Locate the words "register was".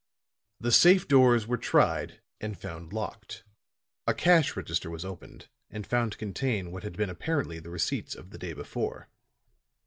4.57-5.05